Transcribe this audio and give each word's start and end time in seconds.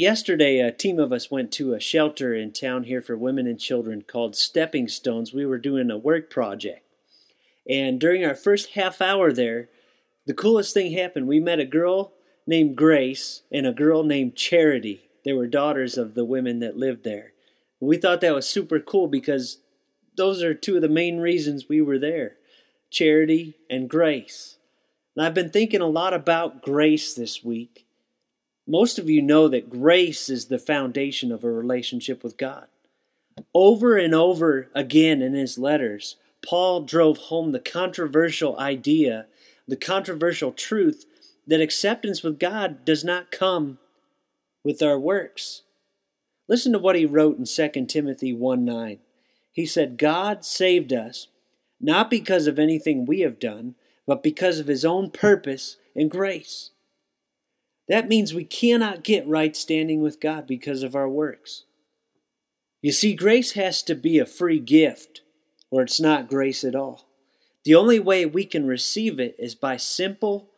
Yesterday, 0.00 0.60
a 0.60 0.72
team 0.72 0.98
of 0.98 1.12
us 1.12 1.30
went 1.30 1.52
to 1.52 1.74
a 1.74 1.78
shelter 1.78 2.34
in 2.34 2.52
town 2.52 2.84
here 2.84 3.02
for 3.02 3.18
women 3.18 3.46
and 3.46 3.60
children 3.60 4.00
called 4.00 4.34
Stepping 4.34 4.88
Stones. 4.88 5.34
We 5.34 5.44
were 5.44 5.58
doing 5.58 5.90
a 5.90 5.98
work 5.98 6.30
project. 6.30 6.86
And 7.68 8.00
during 8.00 8.24
our 8.24 8.34
first 8.34 8.70
half 8.70 9.02
hour 9.02 9.30
there, 9.30 9.68
the 10.24 10.32
coolest 10.32 10.72
thing 10.72 10.92
happened. 10.92 11.28
We 11.28 11.38
met 11.38 11.60
a 11.60 11.66
girl 11.66 12.14
named 12.46 12.78
Grace 12.78 13.42
and 13.52 13.66
a 13.66 13.74
girl 13.74 14.02
named 14.02 14.36
Charity. 14.36 15.10
They 15.22 15.34
were 15.34 15.46
daughters 15.46 15.98
of 15.98 16.14
the 16.14 16.24
women 16.24 16.60
that 16.60 16.78
lived 16.78 17.04
there. 17.04 17.34
We 17.78 17.98
thought 17.98 18.22
that 18.22 18.34
was 18.34 18.48
super 18.48 18.80
cool 18.80 19.06
because 19.06 19.58
those 20.16 20.42
are 20.42 20.54
two 20.54 20.76
of 20.76 20.80
the 20.80 20.88
main 20.88 21.18
reasons 21.18 21.68
we 21.68 21.82
were 21.82 21.98
there 21.98 22.36
charity 22.88 23.58
and 23.68 23.90
grace. 23.90 24.56
And 25.14 25.26
I've 25.26 25.34
been 25.34 25.50
thinking 25.50 25.82
a 25.82 25.86
lot 25.86 26.14
about 26.14 26.62
grace 26.62 27.12
this 27.12 27.44
week. 27.44 27.84
Most 28.70 29.00
of 29.00 29.10
you 29.10 29.20
know 29.20 29.48
that 29.48 29.68
grace 29.68 30.28
is 30.28 30.46
the 30.46 30.56
foundation 30.56 31.32
of 31.32 31.42
a 31.42 31.50
relationship 31.50 32.22
with 32.22 32.36
God. 32.36 32.68
Over 33.52 33.96
and 33.96 34.14
over 34.14 34.68
again 34.72 35.22
in 35.22 35.34
his 35.34 35.58
letters, 35.58 36.14
Paul 36.46 36.82
drove 36.82 37.18
home 37.18 37.50
the 37.50 37.58
controversial 37.58 38.56
idea, 38.60 39.26
the 39.66 39.74
controversial 39.74 40.52
truth 40.52 41.04
that 41.48 41.60
acceptance 41.60 42.22
with 42.22 42.38
God 42.38 42.84
does 42.84 43.02
not 43.02 43.32
come 43.32 43.80
with 44.62 44.82
our 44.82 45.00
works. 45.00 45.62
Listen 46.48 46.70
to 46.70 46.78
what 46.78 46.94
he 46.94 47.04
wrote 47.04 47.38
in 47.38 47.46
2 47.46 47.86
Timothy 47.86 48.32
1 48.32 48.64
9. 48.64 49.00
He 49.50 49.66
said, 49.66 49.98
God 49.98 50.44
saved 50.44 50.92
us 50.92 51.26
not 51.80 52.08
because 52.08 52.46
of 52.46 52.56
anything 52.56 53.04
we 53.04 53.22
have 53.22 53.40
done, 53.40 53.74
but 54.06 54.22
because 54.22 54.60
of 54.60 54.68
his 54.68 54.84
own 54.84 55.10
purpose 55.10 55.76
and 55.96 56.08
grace. 56.08 56.70
That 57.90 58.08
means 58.08 58.32
we 58.32 58.44
cannot 58.44 59.02
get 59.02 59.26
right 59.26 59.56
standing 59.56 60.00
with 60.00 60.20
God 60.20 60.46
because 60.46 60.84
of 60.84 60.94
our 60.94 61.08
works. 61.08 61.64
You 62.80 62.92
see, 62.92 63.14
grace 63.14 63.52
has 63.52 63.82
to 63.82 63.96
be 63.96 64.20
a 64.20 64.26
free 64.26 64.60
gift, 64.60 65.22
or 65.72 65.82
it's 65.82 66.00
not 66.00 66.28
grace 66.28 66.62
at 66.62 66.76
all. 66.76 67.08
The 67.64 67.74
only 67.74 67.98
way 67.98 68.24
we 68.24 68.44
can 68.44 68.64
receive 68.64 69.18
it 69.18 69.34
is 69.40 69.56
by 69.56 69.76
simple, 69.76 70.50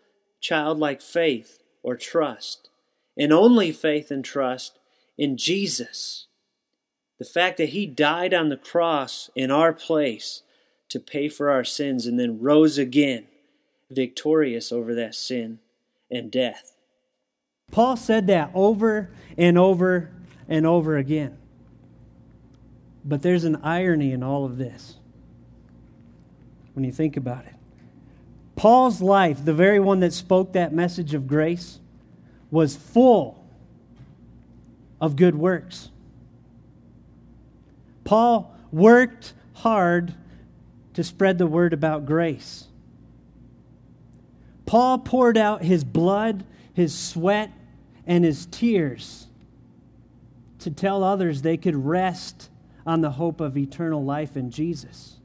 childlike 0.42 1.00
faith 1.00 1.58
or 1.82 1.96
trust, 1.96 2.68
and 3.16 3.32
only 3.32 3.72
faith 3.72 4.10
and 4.10 4.22
trust 4.22 4.78
in 5.16 5.38
Jesus. 5.38 6.26
The 7.18 7.24
fact 7.24 7.56
that 7.56 7.70
He 7.70 7.86
died 7.86 8.34
on 8.34 8.50
the 8.50 8.58
cross 8.58 9.30
in 9.34 9.50
our 9.50 9.72
place 9.72 10.42
to 10.90 11.00
pay 11.00 11.30
for 11.30 11.50
our 11.50 11.64
sins 11.64 12.04
and 12.04 12.20
then 12.20 12.42
rose 12.42 12.76
again, 12.76 13.26
victorious 13.90 14.70
over 14.70 14.94
that 14.94 15.14
sin 15.14 15.60
and 16.10 16.30
death. 16.30 16.72
Paul 17.72 17.96
said 17.96 18.28
that 18.28 18.50
over 18.54 19.10
and 19.36 19.58
over 19.58 20.10
and 20.46 20.66
over 20.66 20.96
again. 20.96 21.36
But 23.04 23.22
there's 23.22 23.44
an 23.44 23.56
irony 23.56 24.12
in 24.12 24.22
all 24.22 24.44
of 24.44 24.58
this 24.58 24.96
when 26.74 26.84
you 26.84 26.92
think 26.92 27.16
about 27.16 27.46
it. 27.46 27.54
Paul's 28.54 29.00
life, 29.00 29.44
the 29.44 29.54
very 29.54 29.80
one 29.80 30.00
that 30.00 30.12
spoke 30.12 30.52
that 30.52 30.72
message 30.72 31.14
of 31.14 31.26
grace, 31.26 31.80
was 32.50 32.76
full 32.76 33.42
of 35.00 35.16
good 35.16 35.34
works. 35.34 35.88
Paul 38.04 38.54
worked 38.70 39.32
hard 39.54 40.14
to 40.92 41.02
spread 41.02 41.38
the 41.38 41.46
word 41.46 41.72
about 41.72 42.04
grace. 42.04 42.66
Paul 44.66 44.98
poured 44.98 45.38
out 45.38 45.62
his 45.62 45.82
blood, 45.82 46.44
his 46.74 46.96
sweat, 46.96 47.50
and 48.06 48.24
his 48.24 48.46
tears 48.46 49.26
to 50.58 50.70
tell 50.70 51.02
others 51.02 51.42
they 51.42 51.56
could 51.56 51.76
rest 51.76 52.48
on 52.86 53.00
the 53.00 53.12
hope 53.12 53.40
of 53.40 53.56
eternal 53.56 54.04
life 54.04 54.36
in 54.36 54.50
Jesus. 54.50 55.18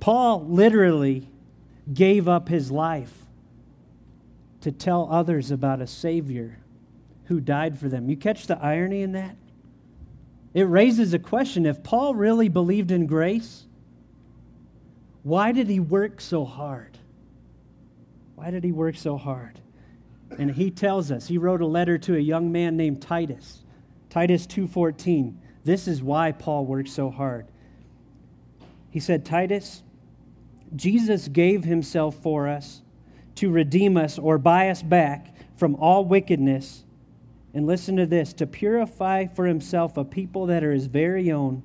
Paul 0.00 0.44
literally 0.46 1.28
gave 1.92 2.28
up 2.28 2.48
his 2.48 2.70
life 2.70 3.12
to 4.60 4.72
tell 4.72 5.08
others 5.10 5.50
about 5.50 5.80
a 5.80 5.86
Savior 5.86 6.58
who 7.24 7.40
died 7.40 7.78
for 7.78 7.88
them. 7.88 8.08
You 8.08 8.16
catch 8.16 8.46
the 8.46 8.58
irony 8.58 9.02
in 9.02 9.12
that? 9.12 9.36
It 10.54 10.64
raises 10.64 11.14
a 11.14 11.18
question 11.18 11.66
if 11.66 11.82
Paul 11.82 12.14
really 12.14 12.48
believed 12.48 12.90
in 12.90 13.06
grace, 13.06 13.64
why 15.22 15.52
did 15.52 15.68
he 15.68 15.80
work 15.80 16.20
so 16.20 16.44
hard? 16.44 16.98
Why 18.34 18.50
did 18.50 18.64
he 18.64 18.72
work 18.72 18.96
so 18.96 19.16
hard? 19.16 19.60
And 20.38 20.52
he 20.52 20.70
tells 20.70 21.10
us, 21.10 21.28
he 21.28 21.38
wrote 21.38 21.60
a 21.60 21.66
letter 21.66 21.98
to 21.98 22.16
a 22.16 22.20
young 22.20 22.50
man 22.50 22.76
named 22.76 23.02
Titus. 23.02 23.64
Titus 24.08 24.46
2:14. 24.46 25.36
This 25.64 25.86
is 25.86 26.02
why 26.02 26.32
Paul 26.32 26.66
worked 26.66 26.88
so 26.88 27.10
hard. 27.10 27.46
He 28.90 29.00
said, 29.00 29.24
"Titus, 29.24 29.82
Jesus 30.74 31.28
gave 31.28 31.64
himself 31.64 32.16
for 32.16 32.48
us 32.48 32.82
to 33.36 33.50
redeem 33.50 33.96
us 33.96 34.18
or 34.18 34.38
buy 34.38 34.68
us 34.68 34.82
back 34.82 35.34
from 35.56 35.74
all 35.76 36.04
wickedness." 36.04 36.84
And 37.54 37.66
listen 37.66 37.96
to 37.96 38.06
this, 38.06 38.32
to 38.34 38.46
purify 38.46 39.26
for 39.26 39.46
himself 39.46 39.96
a 39.96 40.04
people 40.04 40.46
that 40.46 40.64
are 40.64 40.72
his 40.72 40.86
very 40.86 41.30
own, 41.30 41.62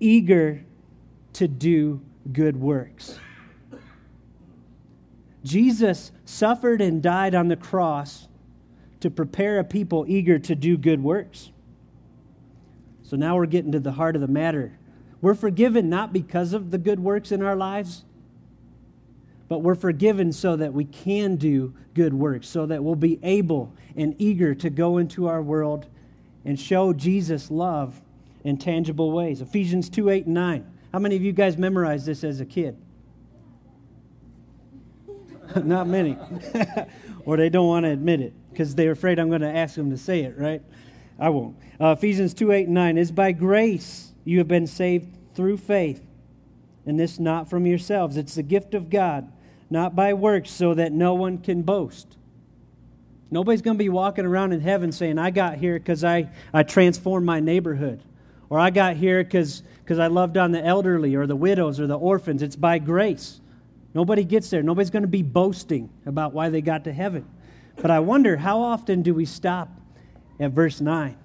eager 0.00 0.64
to 1.34 1.48
do 1.48 2.00
good 2.32 2.60
works. 2.60 3.18
Jesus 5.48 6.12
suffered 6.24 6.80
and 6.80 7.02
died 7.02 7.34
on 7.34 7.48
the 7.48 7.56
cross 7.56 8.28
to 9.00 9.10
prepare 9.10 9.58
a 9.58 9.64
people 9.64 10.04
eager 10.06 10.38
to 10.38 10.54
do 10.54 10.76
good 10.76 11.02
works. 11.02 11.50
So 13.02 13.16
now 13.16 13.36
we're 13.36 13.46
getting 13.46 13.72
to 13.72 13.80
the 13.80 13.92
heart 13.92 14.14
of 14.14 14.20
the 14.20 14.28
matter. 14.28 14.78
We're 15.22 15.34
forgiven 15.34 15.88
not 15.88 16.12
because 16.12 16.52
of 16.52 16.70
the 16.70 16.78
good 16.78 17.00
works 17.00 17.32
in 17.32 17.42
our 17.42 17.56
lives, 17.56 18.04
but 19.48 19.60
we're 19.60 19.74
forgiven 19.74 20.32
so 20.32 20.56
that 20.56 20.74
we 20.74 20.84
can 20.84 21.36
do 21.36 21.72
good 21.94 22.12
works, 22.12 22.46
so 22.46 22.66
that 22.66 22.84
we'll 22.84 22.94
be 22.94 23.18
able 23.22 23.72
and 23.96 24.14
eager 24.18 24.54
to 24.54 24.68
go 24.68 24.98
into 24.98 25.26
our 25.26 25.40
world 25.40 25.86
and 26.44 26.60
show 26.60 26.92
Jesus' 26.92 27.50
love 27.50 28.02
in 28.44 28.58
tangible 28.58 29.10
ways. 29.10 29.40
Ephesians 29.40 29.88
2 29.88 30.10
8 30.10 30.26
and 30.26 30.34
9. 30.34 30.66
How 30.92 30.98
many 30.98 31.16
of 31.16 31.22
you 31.22 31.32
guys 31.32 31.56
memorized 31.56 32.04
this 32.04 32.22
as 32.22 32.40
a 32.40 32.46
kid? 32.46 32.76
Not 35.64 35.86
many. 35.86 36.16
or 37.24 37.36
they 37.36 37.48
don't 37.48 37.66
want 37.66 37.84
to 37.84 37.90
admit 37.90 38.20
it 38.20 38.34
because 38.50 38.74
they're 38.74 38.92
afraid 38.92 39.18
I'm 39.18 39.28
going 39.28 39.40
to 39.42 39.54
ask 39.54 39.74
them 39.74 39.90
to 39.90 39.98
say 39.98 40.22
it, 40.22 40.36
right? 40.38 40.62
I 41.18 41.28
won't. 41.30 41.56
Uh, 41.80 41.94
Ephesians 41.96 42.34
2 42.34 42.52
8 42.52 42.66
and 42.66 42.74
9 42.74 42.98
is 42.98 43.10
by 43.12 43.32
grace 43.32 44.12
you 44.24 44.38
have 44.38 44.48
been 44.48 44.66
saved 44.66 45.16
through 45.34 45.56
faith, 45.56 46.04
and 46.86 46.98
this 46.98 47.18
not 47.18 47.48
from 47.48 47.66
yourselves. 47.66 48.16
It's 48.16 48.34
the 48.34 48.42
gift 48.42 48.74
of 48.74 48.90
God, 48.90 49.30
not 49.70 49.96
by 49.96 50.14
works, 50.14 50.50
so 50.50 50.74
that 50.74 50.92
no 50.92 51.14
one 51.14 51.38
can 51.38 51.62
boast. 51.62 52.16
Nobody's 53.30 53.62
going 53.62 53.76
to 53.76 53.82
be 53.82 53.88
walking 53.88 54.24
around 54.24 54.52
in 54.52 54.60
heaven 54.60 54.90
saying, 54.90 55.18
I 55.18 55.30
got 55.30 55.58
here 55.58 55.78
because 55.78 56.02
I, 56.02 56.30
I 56.52 56.62
transformed 56.62 57.26
my 57.26 57.40
neighborhood. 57.40 58.02
Or 58.50 58.58
I 58.58 58.70
got 58.70 58.96
here 58.96 59.22
because 59.22 59.62
I 59.90 60.06
loved 60.06 60.38
on 60.38 60.52
the 60.52 60.64
elderly 60.64 61.14
or 61.14 61.26
the 61.26 61.36
widows 61.36 61.78
or 61.78 61.86
the 61.86 61.98
orphans. 61.98 62.42
It's 62.42 62.56
by 62.56 62.78
grace. 62.78 63.40
Nobody 63.94 64.24
gets 64.24 64.50
there. 64.50 64.62
Nobody's 64.62 64.90
going 64.90 65.02
to 65.02 65.08
be 65.08 65.22
boasting 65.22 65.90
about 66.06 66.32
why 66.32 66.50
they 66.50 66.60
got 66.60 66.84
to 66.84 66.92
heaven. 66.92 67.26
But 67.76 67.90
I 67.90 68.00
wonder 68.00 68.36
how 68.36 68.60
often 68.60 69.02
do 69.02 69.14
we 69.14 69.24
stop 69.24 69.68
at 70.38 70.50
verse 70.50 70.80
9? 70.80 71.16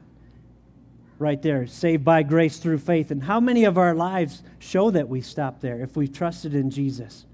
Right 1.19 1.41
there, 1.41 1.67
saved 1.67 2.03
by 2.03 2.23
grace 2.23 2.57
through 2.57 2.79
faith. 2.79 3.11
And 3.11 3.23
how 3.23 3.39
many 3.39 3.63
of 3.65 3.77
our 3.77 3.93
lives 3.93 4.43
show 4.59 4.91
that 4.91 5.07
we 5.07 5.21
stop 5.21 5.61
there 5.61 5.79
if 5.79 5.95
we've 5.95 6.11
trusted 6.11 6.53
in 6.53 6.69
Jesus? 6.69 7.25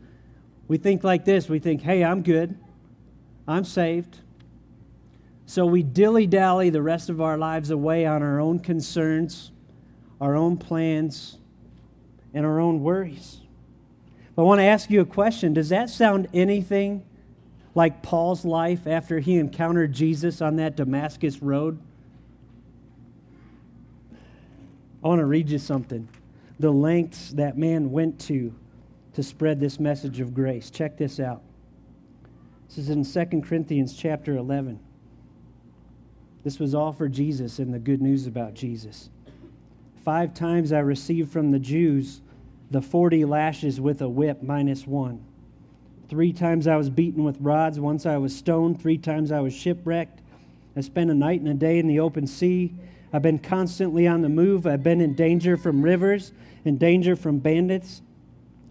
We 0.67 0.77
think 0.77 1.03
like 1.03 1.25
this 1.25 1.49
we 1.49 1.59
think, 1.59 1.81
hey, 1.81 2.03
I'm 2.03 2.21
good, 2.21 2.57
I'm 3.47 3.65
saved. 3.65 4.19
So 5.45 5.65
we 5.65 5.81
dilly 5.81 6.27
dally 6.27 6.69
the 6.69 6.81
rest 6.81 7.09
of 7.09 7.21
our 7.21 7.37
lives 7.37 7.71
away 7.71 8.05
on 8.05 8.21
our 8.21 8.39
own 8.39 8.59
concerns, 8.59 9.51
our 10.21 10.35
own 10.35 10.57
plans, 10.57 11.37
and 12.33 12.45
our 12.45 12.59
own 12.59 12.83
worries. 12.83 13.41
I 14.39 14.43
want 14.43 14.59
to 14.59 14.65
ask 14.65 14.89
you 14.89 15.01
a 15.01 15.05
question. 15.05 15.53
Does 15.53 15.67
that 15.67 15.89
sound 15.89 16.29
anything 16.33 17.03
like 17.75 18.01
Paul's 18.01 18.45
life 18.45 18.87
after 18.87 19.19
he 19.19 19.37
encountered 19.37 19.91
Jesus 19.91 20.41
on 20.41 20.55
that 20.55 20.77
Damascus 20.77 21.41
road? 21.41 21.77
I 25.03 25.09
want 25.09 25.19
to 25.19 25.25
read 25.25 25.49
you 25.49 25.59
something. 25.59 26.07
The 26.57 26.71
lengths 26.71 27.31
that 27.31 27.57
man 27.57 27.91
went 27.91 28.17
to 28.27 28.55
to 29.15 29.23
spread 29.23 29.59
this 29.59 29.77
message 29.77 30.21
of 30.21 30.33
grace. 30.33 30.69
Check 30.69 30.95
this 30.95 31.19
out. 31.19 31.41
This 32.69 32.77
is 32.77 32.89
in 32.89 33.03
2 33.03 33.41
Corinthians 33.41 33.93
chapter 33.93 34.37
11. 34.37 34.79
This 36.45 36.59
was 36.59 36.73
all 36.73 36.93
for 36.93 37.09
Jesus 37.09 37.59
and 37.59 37.73
the 37.73 37.79
good 37.79 38.01
news 38.01 38.25
about 38.25 38.53
Jesus. 38.53 39.09
Five 40.05 40.33
times 40.33 40.71
I 40.71 40.79
received 40.79 41.29
from 41.29 41.51
the 41.51 41.59
Jews 41.59 42.21
the 42.71 42.81
40 42.81 43.25
lashes 43.25 43.81
with 43.81 44.01
a 44.01 44.09
whip 44.09 44.43
minus 44.43 44.85
one. 44.85 45.23
Three 46.07 46.33
times 46.33 46.67
I 46.67 46.75
was 46.75 46.89
beaten 46.89 47.23
with 47.23 47.37
rods. 47.39 47.79
Once 47.79 48.05
I 48.05 48.17
was 48.17 48.35
stoned. 48.35 48.81
Three 48.81 48.97
times 48.97 49.31
I 49.31 49.39
was 49.41 49.53
shipwrecked. 49.53 50.21
I 50.75 50.81
spent 50.81 51.11
a 51.11 51.13
night 51.13 51.39
and 51.39 51.49
a 51.49 51.53
day 51.53 51.77
in 51.77 51.87
the 51.87 51.99
open 51.99 52.25
sea. 52.25 52.73
I've 53.11 53.21
been 53.21 53.39
constantly 53.39 54.07
on 54.07 54.21
the 54.21 54.29
move. 54.29 54.65
I've 54.65 54.83
been 54.83 55.01
in 55.01 55.15
danger 55.15 55.57
from 55.57 55.81
rivers, 55.81 56.31
in 56.63 56.77
danger 56.77 57.15
from 57.15 57.39
bandits, 57.39 58.01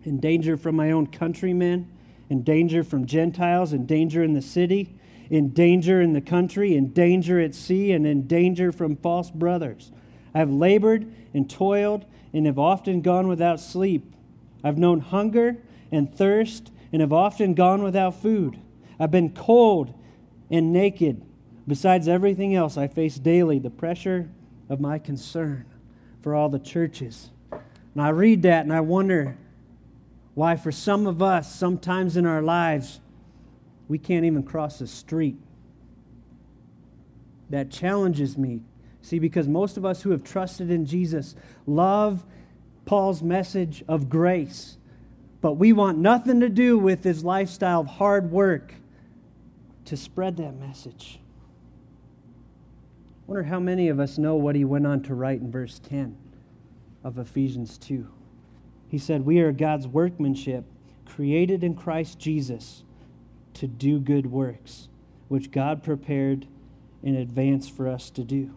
in 0.04 0.20
danger 0.20 0.56
from 0.56 0.76
my 0.76 0.90
own 0.90 1.08
countrymen, 1.08 1.88
in 2.28 2.42
danger 2.42 2.84
from 2.84 3.06
Gentiles, 3.06 3.72
in 3.72 3.86
danger 3.86 4.22
in 4.22 4.32
the 4.32 4.42
city, 4.42 4.94
in 5.30 5.50
danger 5.50 6.00
in 6.00 6.12
the 6.12 6.20
country, 6.20 6.76
in 6.76 6.92
danger 6.92 7.40
at 7.40 7.54
sea, 7.54 7.92
and 7.92 8.06
in 8.06 8.26
danger 8.26 8.72
from 8.72 8.96
false 8.96 9.30
brothers. 9.30 9.92
I 10.38 10.42
have 10.42 10.52
labored 10.52 11.12
and 11.34 11.50
toiled 11.50 12.04
and 12.32 12.46
have 12.46 12.60
often 12.60 13.00
gone 13.00 13.26
without 13.26 13.58
sleep. 13.58 14.14
I've 14.62 14.78
known 14.78 15.00
hunger 15.00 15.56
and 15.90 16.14
thirst 16.14 16.70
and 16.92 17.00
have 17.00 17.12
often 17.12 17.54
gone 17.54 17.82
without 17.82 18.22
food. 18.22 18.56
I've 19.00 19.10
been 19.10 19.30
cold 19.30 19.92
and 20.48 20.72
naked. 20.72 21.22
Besides 21.66 22.06
everything 22.06 22.54
else, 22.54 22.76
I 22.76 22.86
face 22.86 23.18
daily 23.18 23.58
the 23.58 23.68
pressure 23.68 24.30
of 24.68 24.78
my 24.78 25.00
concern 25.00 25.66
for 26.22 26.36
all 26.36 26.48
the 26.48 26.60
churches. 26.60 27.30
And 27.50 28.00
I 28.00 28.10
read 28.10 28.42
that 28.42 28.62
and 28.62 28.72
I 28.72 28.80
wonder 28.80 29.36
why, 30.34 30.54
for 30.54 30.70
some 30.70 31.08
of 31.08 31.20
us, 31.20 31.52
sometimes 31.52 32.16
in 32.16 32.26
our 32.26 32.42
lives, 32.42 33.00
we 33.88 33.98
can't 33.98 34.24
even 34.24 34.44
cross 34.44 34.78
the 34.78 34.86
street. 34.86 35.40
That 37.50 37.72
challenges 37.72 38.38
me. 38.38 38.60
See, 39.08 39.18
because 39.18 39.48
most 39.48 39.78
of 39.78 39.86
us 39.86 40.02
who 40.02 40.10
have 40.10 40.22
trusted 40.22 40.70
in 40.70 40.84
Jesus 40.84 41.34
love 41.66 42.26
Paul's 42.84 43.22
message 43.22 43.82
of 43.88 44.10
grace, 44.10 44.76
but 45.40 45.54
we 45.54 45.72
want 45.72 45.96
nothing 45.96 46.40
to 46.40 46.50
do 46.50 46.76
with 46.76 47.04
his 47.04 47.24
lifestyle 47.24 47.80
of 47.80 47.86
hard 47.86 48.30
work 48.30 48.74
to 49.86 49.96
spread 49.96 50.36
that 50.36 50.56
message. 50.56 51.20
I 53.22 53.32
wonder 53.32 53.44
how 53.44 53.58
many 53.58 53.88
of 53.88 53.98
us 53.98 54.18
know 54.18 54.36
what 54.36 54.54
he 54.54 54.64
went 54.66 54.86
on 54.86 55.00
to 55.04 55.14
write 55.14 55.40
in 55.40 55.50
verse 55.50 55.78
10 55.78 56.14
of 57.02 57.16
Ephesians 57.16 57.78
2. 57.78 58.06
He 58.88 58.98
said, 58.98 59.24
We 59.24 59.38
are 59.40 59.52
God's 59.52 59.88
workmanship, 59.88 60.66
created 61.06 61.64
in 61.64 61.74
Christ 61.74 62.18
Jesus 62.18 62.82
to 63.54 63.66
do 63.66 64.00
good 64.00 64.26
works, 64.26 64.90
which 65.28 65.50
God 65.50 65.82
prepared 65.82 66.46
in 67.02 67.14
advance 67.14 67.70
for 67.70 67.88
us 67.88 68.10
to 68.10 68.22
do. 68.22 68.52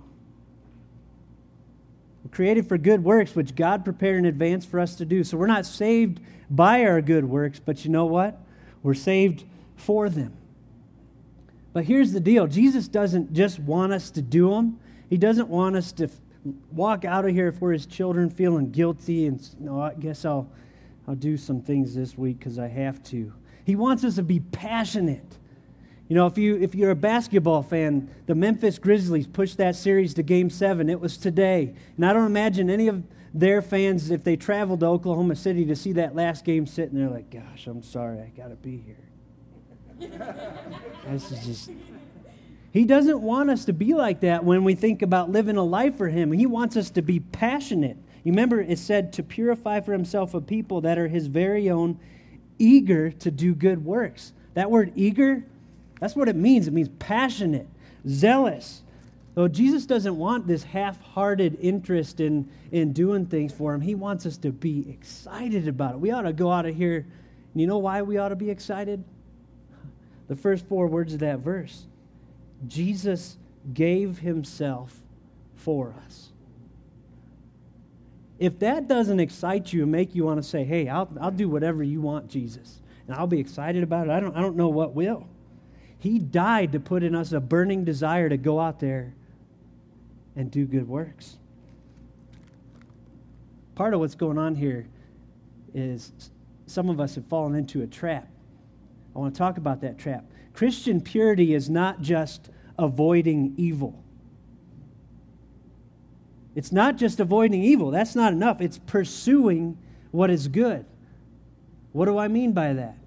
We're 2.24 2.32
created 2.32 2.68
for 2.68 2.78
good 2.78 3.04
works, 3.04 3.36
which 3.36 3.56
God 3.56 3.84
prepared 3.84 4.20
in 4.20 4.26
advance 4.26 4.66
for 4.66 4.80
us 4.80 4.96
to 4.96 5.06
do. 5.06 5.24
So 5.24 5.38
we're 5.38 5.48
not 5.48 5.66
saved 5.66 6.20
by 6.50 6.84
our 6.86 7.02
good 7.02 7.26
works, 7.26 7.60
but 7.60 7.84
you 7.84 7.92
know 7.92 8.06
what? 8.06 8.40
We're 8.84 8.94
saved 8.94 9.46
for 9.76 10.10
them. 10.10 10.34
But 11.74 11.86
here's 11.86 12.12
the 12.12 12.20
deal 12.20 12.48
Jesus 12.48 12.88
doesn't 12.88 13.34
just 13.34 13.60
want 13.60 13.94
us 13.94 14.12
to 14.12 14.22
do 14.22 14.52
them, 14.52 14.80
He 15.10 15.18
doesn't 15.18 15.48
want 15.48 15.76
us 15.76 15.92
to 15.94 16.10
walk 16.72 17.06
out 17.06 17.26
of 17.26 17.32
here 17.32 17.48
if 17.48 17.62
we're 17.62 17.74
His 17.74 17.86
children 17.86 18.30
feeling 18.30 18.72
guilty 18.72 19.28
and, 19.28 19.42
no, 19.60 19.82
I 19.82 19.94
guess 19.94 20.26
I'll, 20.26 20.50
I'll 21.08 21.16
do 21.16 21.38
some 21.38 21.62
things 21.62 21.96
this 21.96 22.18
week 22.18 22.40
because 22.40 22.60
I 22.60 22.68
have 22.68 23.02
to. 23.06 23.34
He 23.66 23.76
wants 23.76 24.04
us 24.04 24.16
to 24.16 24.24
be 24.24 24.40
passionate. 24.40 25.38
You 26.12 26.16
know, 26.16 26.26
if, 26.26 26.38
you, 26.38 26.58
if 26.58 26.76
you're 26.76 26.92
a 26.92 26.96
basketball 26.96 27.64
fan, 27.64 28.10
the 28.26 28.36
Memphis 28.36 28.78
Grizzlies 28.78 29.28
pushed 29.28 29.56
that 29.60 29.78
series 29.78 30.14
to 30.16 30.24
game 30.24 30.50
seven. 30.50 30.90
It 30.90 31.00
was 31.00 31.16
today. 31.16 31.74
And 31.96 32.06
I 32.06 32.12
don't 32.12 32.26
imagine 32.26 32.70
any 32.70 32.90
of 32.90 33.02
their 33.34 33.62
fans, 33.62 34.12
if 34.12 34.22
they 34.22 34.36
traveled 34.36 34.82
to 34.82 34.88
Oklahoma 34.88 35.38
City 35.38 35.64
to 35.68 35.74
see 35.74 35.94
that 35.94 36.14
last 36.14 36.44
game, 36.44 36.68
sitting 36.68 37.00
there 37.00 37.08
like, 37.08 37.30
gosh, 37.30 37.66
I'm 37.66 37.82
sorry, 37.82 38.20
I 38.20 38.30
got 38.36 38.50
to 38.50 38.58
be 38.58 38.84
here. 38.86 38.98
this 41.08 41.32
is 41.32 41.46
just. 41.46 41.72
He 42.74 42.84
doesn't 42.84 43.22
want 43.22 43.50
us 43.50 43.64
to 43.64 43.72
be 43.72 43.94
like 43.94 44.20
that 44.20 44.44
when 44.44 44.66
we 44.66 44.76
think 44.76 45.02
about 45.02 45.32
living 45.32 45.56
a 45.56 45.64
life 45.64 45.96
for 45.96 46.10
Him. 46.10 46.34
He 46.34 46.46
wants 46.46 46.76
us 46.76 46.90
to 46.90 47.02
be 47.02 47.22
passionate. 47.22 47.96
You 48.26 48.34
remember 48.34 48.60
it 48.60 48.80
said 48.80 49.14
to 49.14 49.24
purify 49.24 49.80
for 49.80 49.94
Himself 49.94 50.34
a 50.34 50.42
people 50.42 50.82
that 50.82 50.98
are 50.98 51.08
His 51.08 51.28
very 51.28 51.70
own, 51.70 52.02
eager 52.60 53.12
to 53.12 53.32
do 53.32 53.56
good 53.56 53.86
works. 53.86 54.34
That 54.56 54.70
word 54.70 54.92
eager 54.98 55.46
that's 56.02 56.16
what 56.16 56.28
it 56.28 56.36
means. 56.36 56.68
It 56.68 56.74
means 56.74 56.90
passionate, 57.00 57.68
zealous. 58.06 58.82
So 59.36 59.48
Jesus 59.48 59.86
doesn't 59.86 60.18
want 60.18 60.48
this 60.48 60.64
half 60.64 61.00
hearted 61.02 61.58
interest 61.62 62.20
in, 62.20 62.50
in 62.72 62.92
doing 62.92 63.28
things 63.28 63.54
for 63.54 63.74
him. 63.74 63.80
He 63.80 63.96
wants 63.96 64.26
us 64.26 64.36
to 64.40 64.52
be 64.52 64.90
excited 64.90 65.70
about 65.70 65.94
it. 65.94 66.00
We 66.00 66.12
ought 66.12 66.24
to 66.24 66.34
go 66.34 66.52
out 66.52 66.66
of 66.66 66.76
here. 66.76 67.06
And 67.54 67.62
you 67.62 67.68
know 67.68 67.78
why 67.78 68.02
we 68.02 68.18
ought 68.18 68.30
to 68.30 68.36
be 68.36 68.50
excited? 68.50 69.04
The 70.28 70.36
first 70.36 70.66
four 70.66 70.88
words 70.88 71.14
of 71.14 71.20
that 71.20 71.40
verse 71.40 71.86
Jesus 72.68 73.38
gave 73.74 74.20
himself 74.20 75.00
for 75.56 75.94
us. 76.06 76.30
If 78.40 78.58
that 78.60 78.88
doesn't 78.88 79.20
excite 79.20 79.72
you 79.72 79.84
and 79.84 79.92
make 79.92 80.16
you 80.16 80.24
want 80.24 80.42
to 80.42 80.48
say, 80.48 80.64
hey, 80.64 80.90
I'll, 80.90 81.10
I'll 81.22 81.32
do 81.32 81.48
whatever 81.48 81.84
you 81.84 82.02
want, 82.02 82.28
Jesus, 82.28 82.82
and 83.06 83.16
I'll 83.16 83.28
be 83.28 83.40
excited 83.40 83.84
about 83.84 84.08
it, 84.08 84.12
I 84.12 84.20
don't, 84.20 84.36
I 84.36 84.42
don't 84.42 84.56
know 84.56 84.70
what 84.70 84.96
will. 84.96 85.28
He 86.02 86.18
died 86.18 86.72
to 86.72 86.80
put 86.80 87.04
in 87.04 87.14
us 87.14 87.32
a 87.32 87.40
burning 87.40 87.86
desire 87.86 88.28
to 88.28 88.36
go 88.36 88.60
out 88.60 88.80
there 88.80 89.14
and 90.36 90.50
do 90.50 90.66
good 90.66 90.88
works. 90.88 91.38
Part 93.76 93.94
of 93.94 94.00
what's 94.00 94.16
going 94.16 94.40
on 94.40 94.56
here 94.56 94.88
is 95.76 96.12
some 96.66 96.90
of 96.90 97.00
us 97.00 97.14
have 97.14 97.28
fallen 97.28 97.54
into 97.54 97.84
a 97.84 97.88
trap. 97.88 98.28
I 99.16 99.20
want 99.20 99.36
to 99.36 99.38
talk 99.38 99.60
about 99.60 99.82
that 99.82 100.00
trap. 100.00 100.26
Christian 100.54 101.02
purity 101.02 101.54
is 101.54 101.70
not 101.70 102.02
just 102.02 102.50
avoiding 102.80 103.54
evil. 103.56 104.04
It's 106.56 106.72
not 106.72 106.98
just 106.98 107.20
avoiding 107.20 107.64
evil. 107.64 107.92
That's 107.92 108.16
not 108.16 108.34
enough. 108.34 108.60
It's 108.60 108.80
pursuing 108.80 109.78
what 110.10 110.32
is 110.32 110.48
good. 110.48 110.84
What 111.92 112.06
do 112.06 112.18
I 112.18 112.28
mean 112.28 112.54
by 112.54 112.74
that? 112.74 112.98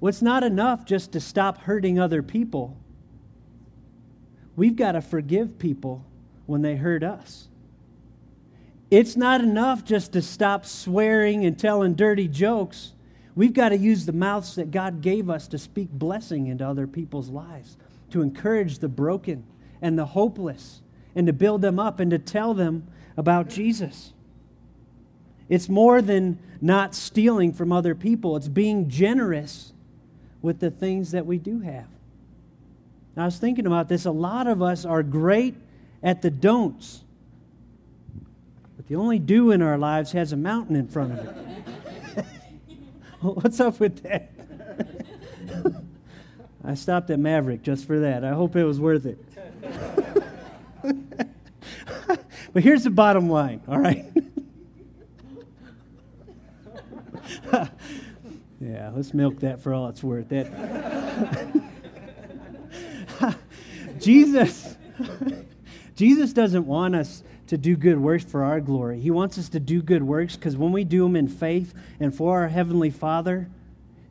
Well, 0.00 0.08
it's 0.08 0.22
not 0.22 0.42
enough 0.42 0.84
just 0.84 1.12
to 1.12 1.20
stop 1.20 1.58
hurting 1.58 1.98
other 1.98 2.22
people. 2.22 2.76
We've 4.56 4.76
got 4.76 4.92
to 4.92 5.02
forgive 5.02 5.58
people 5.58 6.04
when 6.46 6.62
they 6.62 6.76
hurt 6.76 7.02
us. 7.02 7.48
It's 8.90 9.16
not 9.16 9.40
enough 9.40 9.84
just 9.84 10.12
to 10.12 10.22
stop 10.22 10.66
swearing 10.66 11.44
and 11.44 11.58
telling 11.58 11.94
dirty 11.94 12.26
jokes. 12.26 12.92
We've 13.36 13.52
got 13.52 13.68
to 13.68 13.78
use 13.78 14.06
the 14.06 14.12
mouths 14.12 14.56
that 14.56 14.70
God 14.70 15.00
gave 15.00 15.30
us 15.30 15.46
to 15.48 15.58
speak 15.58 15.90
blessing 15.90 16.48
into 16.48 16.66
other 16.66 16.86
people's 16.86 17.28
lives, 17.28 17.76
to 18.10 18.22
encourage 18.22 18.78
the 18.78 18.88
broken 18.88 19.44
and 19.80 19.98
the 19.98 20.06
hopeless, 20.06 20.80
and 21.14 21.26
to 21.26 21.32
build 21.32 21.62
them 21.62 21.78
up 21.78 22.00
and 22.00 22.10
to 22.10 22.18
tell 22.18 22.52
them 22.52 22.88
about 23.16 23.48
Jesus. 23.48 24.12
It's 25.48 25.68
more 25.68 26.02
than 26.02 26.38
not 26.60 26.94
stealing 26.94 27.52
from 27.52 27.72
other 27.72 27.94
people, 27.94 28.36
it's 28.36 28.48
being 28.48 28.88
generous 28.88 29.72
with 30.42 30.60
the 30.60 30.70
things 30.70 31.10
that 31.12 31.26
we 31.26 31.38
do 31.38 31.60
have. 31.60 31.86
I 33.16 33.24
was 33.24 33.38
thinking 33.38 33.66
about 33.66 33.88
this. 33.88 34.06
A 34.06 34.10
lot 34.10 34.46
of 34.46 34.62
us 34.62 34.84
are 34.84 35.02
great 35.02 35.54
at 36.02 36.22
the 36.22 36.30
don'ts, 36.30 37.02
but 38.76 38.86
the 38.88 38.96
only 38.96 39.18
do 39.18 39.50
in 39.50 39.60
our 39.60 39.76
lives 39.76 40.12
has 40.12 40.32
a 40.32 40.36
mountain 40.36 40.76
in 40.76 40.88
front 40.88 41.18
of 41.18 41.26
it. 41.26 42.24
What's 43.20 43.60
up 43.60 43.78
with 43.78 44.02
that? 44.04 44.30
I 46.64 46.74
stopped 46.74 47.10
at 47.10 47.18
Maverick 47.18 47.62
just 47.62 47.86
for 47.86 48.00
that. 48.00 48.24
I 48.24 48.30
hope 48.30 48.56
it 48.56 48.64
was 48.64 48.80
worth 48.80 49.04
it. 49.04 49.18
but 52.52 52.62
here's 52.62 52.84
the 52.84 52.90
bottom 52.90 53.28
line, 53.28 53.60
all 53.68 53.78
right? 53.78 54.06
Yeah, 58.70 58.92
let's 58.94 59.12
milk 59.12 59.40
that 59.40 59.60
for 59.60 59.74
all 59.74 59.88
it's 59.88 60.02
worth. 60.02 60.28
That 60.28 60.46
Jesus 63.98 64.76
Jesus 65.96 66.32
doesn't 66.32 66.66
want 66.66 66.94
us 66.94 67.22
to 67.48 67.58
do 67.58 67.76
good 67.76 67.98
works 67.98 68.24
for 68.24 68.44
our 68.44 68.60
glory. 68.60 69.00
He 69.00 69.10
wants 69.10 69.38
us 69.38 69.48
to 69.50 69.60
do 69.60 69.82
good 69.82 70.04
works 70.04 70.36
because 70.36 70.56
when 70.56 70.70
we 70.70 70.84
do 70.84 71.02
them 71.02 71.16
in 71.16 71.26
faith 71.26 71.74
and 71.98 72.14
for 72.14 72.40
our 72.40 72.48
heavenly 72.48 72.90
Father, 72.90 73.48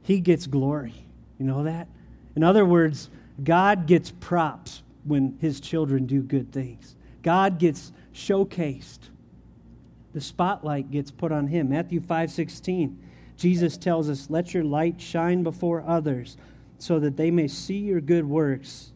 he 0.01 0.19
gets 0.19 0.45
glory. 0.45 1.05
You 1.37 1.45
know 1.45 1.63
that? 1.63 1.87
In 2.35 2.43
other 2.43 2.65
words, 2.65 3.09
God 3.41 3.87
gets 3.87 4.11
props 4.11 4.83
when 5.05 5.37
his 5.39 5.61
children 5.61 6.05
do 6.05 6.21
good 6.21 6.51
things. 6.51 6.95
God 7.23 7.59
gets 7.59 7.93
showcased. 8.13 8.99
The 10.13 10.21
spotlight 10.21 10.91
gets 10.91 11.11
put 11.11 11.31
on 11.31 11.47
him. 11.47 11.69
Matthew 11.69 12.01
5:16 12.01 12.97
Jesus 13.39 13.77
tells 13.77 14.09
us, 14.09 14.29
Let 14.29 14.53
your 14.53 14.63
light 14.63 15.01
shine 15.01 15.43
before 15.43 15.83
others 15.87 16.37
so 16.77 16.99
that 16.99 17.17
they 17.17 17.31
may 17.31 17.47
see 17.47 17.77
your 17.77 18.01
good 18.01 18.25
works 18.25 18.91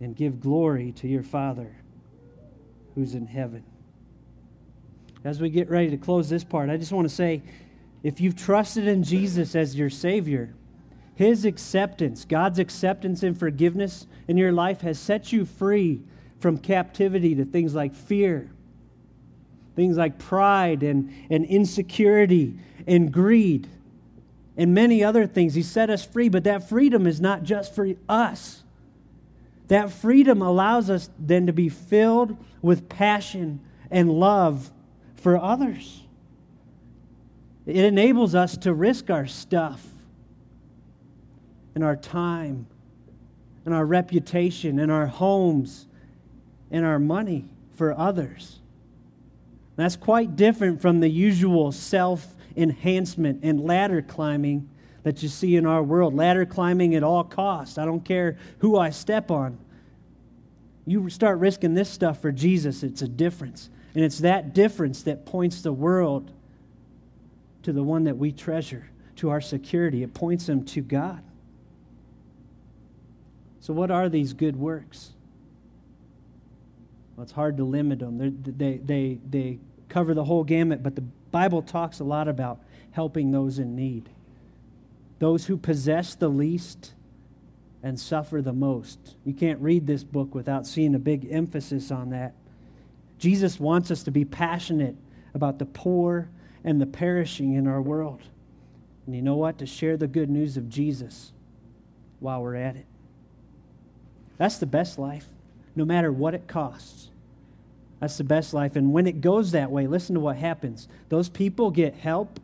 and 0.00 0.16
give 0.16 0.40
glory 0.40 0.92
to 0.92 1.08
your 1.08 1.22
Father 1.22 1.76
who's 2.94 3.14
in 3.14 3.26
heaven. 3.26 3.64
As 5.24 5.40
we 5.40 5.50
get 5.50 5.70
ready 5.70 5.90
to 5.90 5.96
close 5.96 6.28
this 6.28 6.44
part, 6.44 6.68
I 6.68 6.76
just 6.76 6.92
want 6.92 7.08
to 7.08 7.14
say 7.14 7.42
if 8.02 8.20
you've 8.20 8.36
trusted 8.36 8.88
in 8.88 9.04
Jesus 9.04 9.54
as 9.54 9.76
your 9.76 9.90
Savior, 9.90 10.54
His 11.14 11.44
acceptance, 11.44 12.24
God's 12.24 12.58
acceptance 12.58 13.22
and 13.22 13.38
forgiveness 13.38 14.06
in 14.26 14.36
your 14.36 14.52
life 14.52 14.80
has 14.80 14.98
set 14.98 15.32
you 15.32 15.44
free 15.44 16.02
from 16.40 16.58
captivity 16.58 17.36
to 17.36 17.44
things 17.44 17.74
like 17.74 17.94
fear, 17.94 18.50
things 19.74 19.96
like 19.96 20.18
pride 20.18 20.82
and, 20.82 21.12
and 21.30 21.44
insecurity 21.44 22.54
and 22.86 23.12
greed 23.12 23.68
and 24.56 24.74
many 24.74 25.02
other 25.02 25.26
things. 25.26 25.54
He 25.54 25.62
set 25.62 25.90
us 25.90 26.04
free, 26.04 26.28
but 26.28 26.44
that 26.44 26.68
freedom 26.68 27.06
is 27.06 27.20
not 27.20 27.42
just 27.42 27.74
for 27.74 27.88
us. 28.08 28.62
That 29.68 29.90
freedom 29.90 30.42
allows 30.42 30.90
us 30.90 31.08
then 31.18 31.46
to 31.46 31.52
be 31.52 31.68
filled 31.68 32.36
with 32.60 32.88
passion 32.88 33.60
and 33.90 34.10
love 34.10 34.70
for 35.14 35.36
others. 35.36 36.02
It 37.64 37.84
enables 37.84 38.34
us 38.34 38.56
to 38.58 38.74
risk 38.74 39.08
our 39.08 39.26
stuff 39.26 39.86
and 41.74 41.82
our 41.82 41.96
time 41.96 42.66
and 43.64 43.72
our 43.72 43.86
reputation 43.86 44.78
and 44.78 44.90
our 44.90 45.06
homes 45.06 45.86
and 46.70 46.84
our 46.84 46.98
money 46.98 47.46
for 47.74 47.96
others. 47.96 48.58
That's 49.76 49.96
quite 49.96 50.36
different 50.36 50.82
from 50.82 51.00
the 51.00 51.08
usual 51.08 51.72
self 51.72 52.34
enhancement 52.56 53.40
and 53.42 53.60
ladder 53.60 54.02
climbing 54.02 54.68
that 55.02 55.22
you 55.22 55.28
see 55.28 55.56
in 55.56 55.66
our 55.66 55.82
world. 55.82 56.14
Ladder 56.14 56.46
climbing 56.46 56.94
at 56.94 57.02
all 57.02 57.24
costs. 57.24 57.78
I 57.78 57.84
don't 57.84 58.04
care 58.04 58.36
who 58.58 58.78
I 58.78 58.90
step 58.90 59.30
on. 59.30 59.58
You 60.86 61.08
start 61.08 61.38
risking 61.38 61.74
this 61.74 61.88
stuff 61.88 62.20
for 62.20 62.32
Jesus, 62.32 62.82
it's 62.82 63.02
a 63.02 63.08
difference. 63.08 63.70
And 63.94 64.04
it's 64.04 64.18
that 64.20 64.54
difference 64.54 65.02
that 65.02 65.26
points 65.26 65.62
the 65.62 65.72
world 65.72 66.32
to 67.62 67.72
the 67.72 67.82
one 67.82 68.04
that 68.04 68.16
we 68.16 68.32
treasure, 68.32 68.88
to 69.16 69.30
our 69.30 69.40
security. 69.40 70.02
It 70.02 70.14
points 70.14 70.46
them 70.46 70.64
to 70.66 70.80
God. 70.80 71.22
So, 73.60 73.72
what 73.72 73.90
are 73.90 74.08
these 74.08 74.32
good 74.32 74.56
works? 74.56 75.12
Well, 77.16 77.24
it's 77.24 77.32
hard 77.32 77.56
to 77.58 77.64
limit 77.64 77.98
them. 77.98 78.18
They're, 78.18 78.30
they, 78.30 78.78
they, 78.78 79.18
they 79.28 79.58
cover 79.88 80.14
the 80.14 80.24
whole 80.24 80.44
gamut, 80.44 80.82
but 80.82 80.96
the 80.96 81.02
Bible 81.30 81.62
talks 81.62 82.00
a 82.00 82.04
lot 82.04 82.28
about 82.28 82.60
helping 82.92 83.30
those 83.30 83.58
in 83.58 83.74
need. 83.76 84.08
Those 85.18 85.46
who 85.46 85.56
possess 85.56 86.14
the 86.14 86.28
least 86.28 86.92
and 87.82 87.98
suffer 87.98 88.40
the 88.40 88.52
most. 88.52 89.16
You 89.24 89.34
can't 89.34 89.60
read 89.60 89.86
this 89.86 90.04
book 90.04 90.34
without 90.34 90.66
seeing 90.66 90.94
a 90.94 90.98
big 90.98 91.26
emphasis 91.30 91.90
on 91.90 92.10
that. 92.10 92.34
Jesus 93.18 93.60
wants 93.60 93.90
us 93.90 94.02
to 94.04 94.10
be 94.10 94.24
passionate 94.24 94.96
about 95.34 95.58
the 95.58 95.66
poor 95.66 96.28
and 96.64 96.80
the 96.80 96.86
perishing 96.86 97.54
in 97.54 97.66
our 97.66 97.82
world. 97.82 98.22
And 99.06 99.14
you 99.16 99.22
know 99.22 99.36
what? 99.36 99.58
To 99.58 99.66
share 99.66 99.96
the 99.96 100.06
good 100.06 100.30
news 100.30 100.56
of 100.56 100.68
Jesus 100.68 101.32
while 102.20 102.40
we're 102.40 102.56
at 102.56 102.76
it. 102.76 102.86
That's 104.38 104.58
the 104.58 104.66
best 104.66 104.98
life, 104.98 105.28
no 105.74 105.84
matter 105.84 106.12
what 106.12 106.34
it 106.34 106.46
costs. 106.46 107.08
That's 108.00 108.18
the 108.18 108.24
best 108.24 108.52
life. 108.52 108.74
And 108.74 108.92
when 108.92 109.06
it 109.06 109.20
goes 109.20 109.52
that 109.52 109.70
way, 109.70 109.86
listen 109.86 110.14
to 110.14 110.20
what 110.20 110.36
happens. 110.36 110.88
Those 111.08 111.28
people 111.28 111.70
get 111.70 111.94
help, 111.94 112.40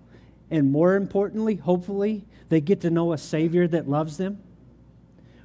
and 0.51 0.71
more 0.71 0.95
importantly, 0.95 1.57
hopefully, 1.57 2.25
they 2.49 2.61
get 2.61 2.81
to 2.83 2.91
know 2.91 3.13
a 3.13 3.19
Savior 3.19 3.67
that 3.69 3.89
loves 3.89 4.17
them. 4.17 4.39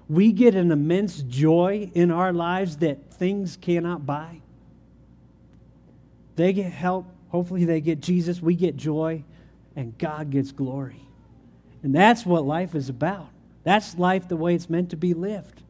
We 0.07 0.31
get 0.31 0.53
an 0.53 0.71
immense 0.71 1.21
joy 1.21 1.89
in 1.95 2.11
our 2.11 2.31
lives 2.31 2.77
that 2.77 3.11
things 3.13 3.57
cannot 3.59 4.05
buy. 4.05 4.41
They 6.35 6.53
get 6.53 6.71
help. 6.71 7.07
Hopefully, 7.29 7.65
they 7.65 7.81
get 7.81 7.99
Jesus. 7.99 8.41
We 8.41 8.55
get 8.55 8.77
joy, 8.77 9.23
and 9.75 9.97
God 9.97 10.29
gets 10.29 10.51
glory. 10.51 11.01
And 11.81 11.93
that's 11.93 12.25
what 12.25 12.45
life 12.45 12.75
is 12.75 12.87
about. 12.87 13.29
That's 13.63 13.97
life 13.97 14.27
the 14.27 14.37
way 14.37 14.53
it's 14.53 14.69
meant 14.69 14.91
to 14.91 14.97
be 14.97 15.13
lived. 15.13 15.63